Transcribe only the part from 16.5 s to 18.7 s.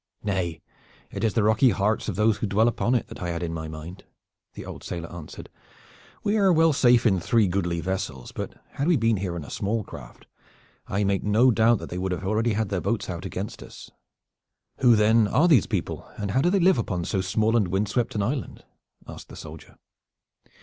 live upon so small and windswept an island?"